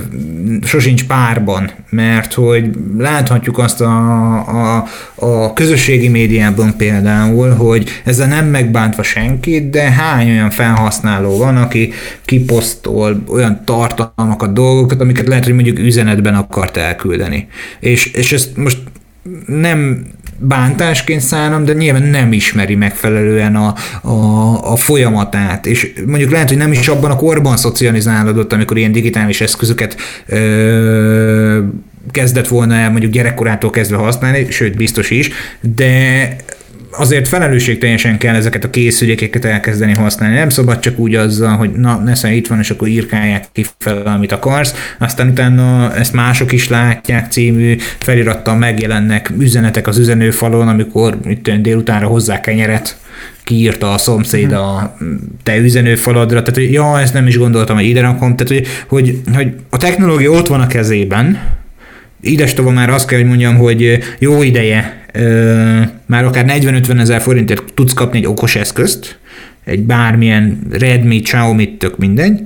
[0.62, 3.94] sosincs párban, mert hogy láthatjuk azt a,
[4.36, 4.84] a,
[5.14, 11.92] a közösségi médiában például, hogy ezzel nem megbántva senkit, de hány olyan felhasználó van, aki
[12.24, 17.48] kiposztol olyan tartalmakat, dolgokat, amiket lehet, hogy mondjuk üzenetben akart elküldeni.
[17.80, 18.78] És, és ezt most
[19.46, 20.06] nem
[20.38, 26.58] bántásként szánom, de nyilván nem ismeri megfelelően a, a, a folyamatát, és mondjuk lehet, hogy
[26.58, 31.62] nem is abban a korban szocializálódott, amikor ilyen digitális eszközöket ö,
[32.10, 36.36] kezdett volna el mondjuk gyerekkorától kezdve használni, sőt biztos is, de
[36.96, 40.36] azért felelősségteljesen kell ezeket a készülékeket elkezdeni használni.
[40.36, 44.02] Nem szabad csak úgy azzal, hogy na, nesze itt van, és akkor írkálják ki fel,
[44.02, 44.74] amit akarsz.
[44.98, 52.06] Aztán utána ezt mások is látják című felirattal megjelennek üzenetek az üzenőfalon, amikor itt délutánra
[52.06, 52.96] hozzá kenyeret
[53.44, 54.96] kiírta a szomszéd a
[55.42, 59.20] te üzenőfaladra, tehát hogy ja, ezt nem is gondoltam, hogy ide rakom, tehát hogy, hogy,
[59.34, 61.38] hogy a technológia ott van a kezében,
[62.20, 65.05] Idestova már azt kell, hogy mondjam, hogy jó ideje,
[66.06, 69.18] már akár 40-50 ezer forintért tudsz kapni egy okos eszközt,
[69.64, 72.40] egy bármilyen Redmi, Xiaomi, tök mindegy.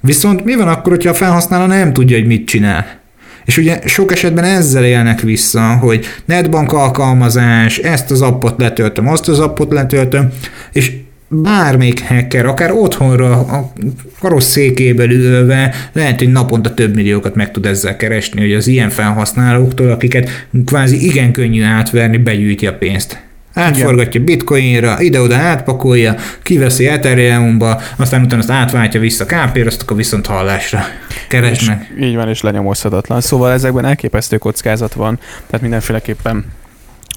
[0.00, 2.98] Viszont mi van akkor, hogyha a felhasználó nem tudja, hogy mit csinál?
[3.44, 9.28] És ugye sok esetben ezzel élnek vissza, hogy netbank alkalmazás, ezt az appot letöltöm, azt
[9.28, 10.28] az appot letöltöm,
[10.72, 10.92] és
[11.32, 13.72] bármelyik hacker, akár otthonra, a
[14.20, 19.90] karosszékéből ülve, lehet, hogy naponta több milliókat meg tud ezzel keresni, hogy az ilyen felhasználóktól,
[19.90, 23.22] akiket kvázi igen könnyű átverni, begyűjti a pénzt.
[23.54, 30.26] Átforgatja bitcoinra, ide-oda átpakolja, kiveszi Ethereum-ba, aztán utána azt átváltja vissza KP-ra, azt akkor viszont
[30.26, 30.80] hallásra
[31.28, 31.92] keresnek.
[31.96, 33.20] És így van, és lenyomozhatatlan.
[33.20, 36.44] Szóval ezekben elképesztő kockázat van, tehát mindenféleképpen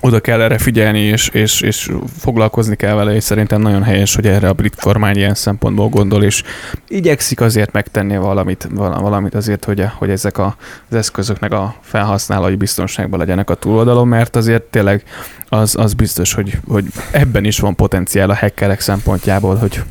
[0.06, 4.28] oda kell erre figyelni, és, és, és foglalkozni kell vele, és szerintem nagyon helyes, hogy
[4.28, 6.44] erre a brit kormány ilyen szempontból gondol, és
[6.88, 10.56] igyekszik azért megtenni valamit, valamit azért, hogy, hogy ezek a,
[10.90, 15.04] az eszközöknek a felhasználói biztonságban legyenek a túloldalon, mert azért tényleg
[15.50, 19.82] az, az biztos, hogy, hogy ebben is van potenciál a hackerek szempontjából, hogy,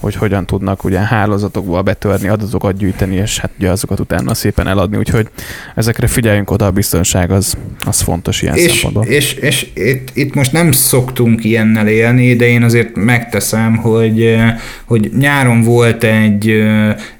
[0.00, 4.96] hogy hogyan tudnak ugye hálózatokból betörni, adatokat gyűjteni, és hát ugye azokat utána szépen eladni,
[4.96, 5.28] úgyhogy
[5.74, 7.56] ezekre figyeljünk oda, a biztonság az,
[7.86, 9.04] az fontos ilyen és, szempontból.
[9.04, 14.36] És, és itt, itt, most nem szoktunk ilyennel élni, de én azért megteszem, hogy,
[14.84, 16.64] hogy nyáron volt egy,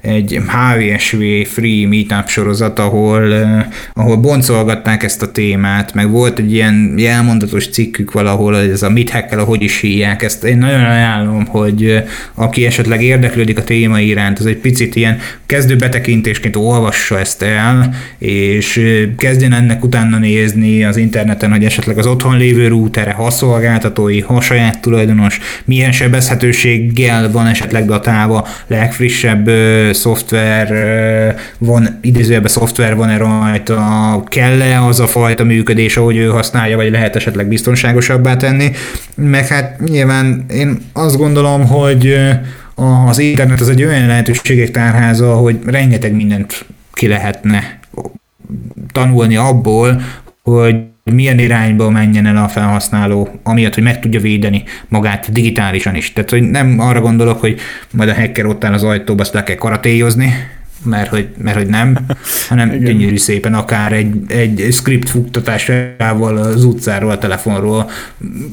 [0.01, 3.33] egy HVSV free meetup sorozat, ahol,
[3.93, 8.89] ahol boncolgatták ezt a témát, meg volt egy ilyen jelmondatos cikkük valahol, hogy ez a
[8.89, 13.99] mit hackkel, ahogy is hívják, ezt én nagyon ajánlom, hogy aki esetleg érdeklődik a téma
[13.99, 18.81] iránt, az egy picit ilyen kezdő betekintésként olvassa ezt el, és
[19.17, 24.41] kezdjen ennek utána nézni az interneten, hogy esetleg az otthon lévő rútere, ha szolgáltatói, ha
[24.41, 33.17] saját tulajdonos, milyen sebezhetőséggel van esetleg datálva, legfrissebb ö, szoftver ö, van, idézőjelben szoftver van-e
[33.17, 38.71] rajta, kell-e az a fajta működés, ahogy ő használja, vagy lehet esetleg biztonságosabbá tenni,
[39.15, 42.17] meg hát nyilván én azt gondolom, hogy
[42.77, 47.79] az internet az egy olyan lehetőségek tárháza, hogy rengeteg mindent ki lehetne
[48.91, 50.01] tanulni abból,
[50.43, 56.13] hogy milyen irányba menjen el a felhasználó, amiatt, hogy meg tudja védeni magát digitálisan is.
[56.13, 57.59] Tehát, hogy nem arra gondolok, hogy
[57.91, 60.33] majd a hacker ott áll az ajtóba, azt le kell karatéjozni,
[60.83, 61.97] mert hogy, mert hogy nem,
[62.49, 62.83] hanem Igen.
[62.83, 67.89] gyönyörű szépen akár egy, egy script futtatásával az utcáról, a telefonról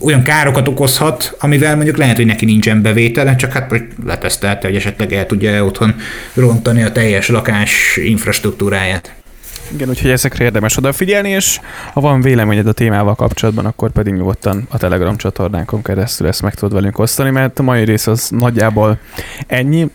[0.00, 5.12] olyan károkat okozhat, amivel mondjuk lehet, hogy neki nincsen bevétele, csak hát letesztelte, hogy esetleg
[5.12, 5.94] el tudja otthon
[6.34, 9.23] rontani a teljes lakás infrastruktúráját.
[9.72, 11.60] Igen, úgyhogy ezekre érdemes odafigyelni, és
[11.92, 16.54] ha van véleményed a témával kapcsolatban, akkor pedig nyugodtan a Telegram csatornánkon keresztül ezt meg
[16.54, 18.98] tudod velünk osztani, mert a mai rész az nagyjából
[19.46, 19.90] ennyi.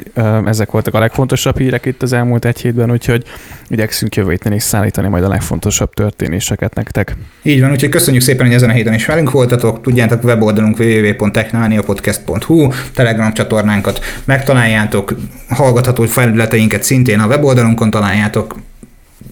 [0.45, 3.23] Ezek voltak a legfontosabb hírek itt az elmúlt egy hétben, úgyhogy
[3.67, 7.15] igyekszünk jövő héten is szállítani majd a legfontosabb történéseket nektek.
[7.43, 9.81] Így van, úgyhogy köszönjük szépen, hogy ezen a héten is velünk voltatok.
[9.81, 15.15] Tudjátok, weboldalunk www.technaniapodcast.hu, Telegram csatornánkat megtaláljátok,
[15.49, 18.55] hallgatható felületeinket szintén a weboldalunkon találjátok,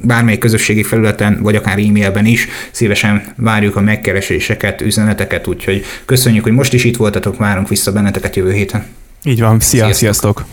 [0.01, 6.51] bármely közösségi felületen, vagy akár e-mailben is szívesen várjuk a megkereséseket, üzeneteket, úgyhogy köszönjük, hogy
[6.51, 8.85] most is itt voltatok, várunk vissza benneteket jövő héten.
[9.23, 9.97] Így van, szia, sziasztok!
[9.97, 10.45] sziasztok.